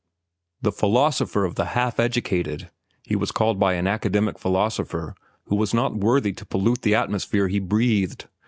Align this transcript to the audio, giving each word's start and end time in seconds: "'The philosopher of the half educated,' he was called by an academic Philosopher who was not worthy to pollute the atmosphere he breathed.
"'The 0.63 0.71
philosopher 0.71 1.45
of 1.45 1.53
the 1.53 1.63
half 1.77 1.99
educated,' 1.99 2.71
he 3.03 3.15
was 3.15 3.31
called 3.31 3.59
by 3.59 3.75
an 3.75 3.85
academic 3.85 4.39
Philosopher 4.39 5.13
who 5.45 5.55
was 5.55 5.75
not 5.75 5.95
worthy 5.95 6.33
to 6.33 6.43
pollute 6.43 6.81
the 6.81 6.95
atmosphere 6.95 7.47
he 7.47 7.59
breathed. 7.59 8.25